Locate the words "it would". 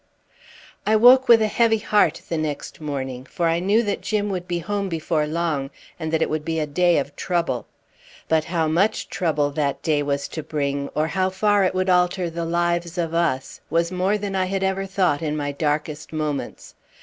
6.23-6.43, 11.65-11.87